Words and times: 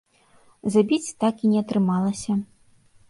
Забіць 0.75 1.13
так 1.23 1.35
і 1.45 1.51
не 1.53 1.59
атрымалася. 1.65 2.31